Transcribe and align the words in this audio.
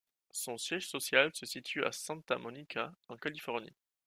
Son 0.31 0.57
siège 0.57 0.87
social 0.89 1.29
se 1.35 1.45
situe 1.45 1.83
à 1.85 1.91
Santa 1.91 2.39
Monica, 2.39 2.91
en 3.07 3.17
Californie. 3.17 3.75